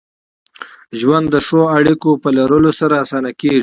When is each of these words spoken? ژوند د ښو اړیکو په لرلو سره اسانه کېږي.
ژوند 0.99 1.25
د 1.33 1.35
ښو 1.45 1.61
اړیکو 1.77 2.11
په 2.23 2.29
لرلو 2.37 2.71
سره 2.79 2.93
اسانه 3.03 3.31
کېږي. 3.39 3.59